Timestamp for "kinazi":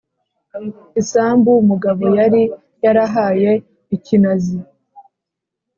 4.05-4.57